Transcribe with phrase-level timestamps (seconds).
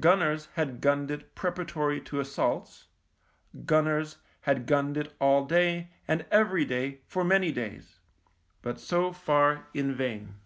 [0.00, 2.86] Gunners had gunned it pre paratory to assaults,
[3.66, 7.98] gunners had gunned it all day and every day for many days,
[8.62, 10.36] but so far in vain.